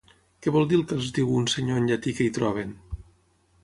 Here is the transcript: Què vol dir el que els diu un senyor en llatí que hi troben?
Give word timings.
Què 0.45 0.53
vol 0.55 0.65
dir 0.71 0.77
el 0.79 0.85
que 0.93 0.97
els 1.01 1.11
diu 1.19 1.31
un 1.43 1.47
senyor 1.55 1.81
en 1.83 1.89
llatí 1.93 2.17
que 2.21 2.29
hi 2.29 2.35
troben? 2.43 2.77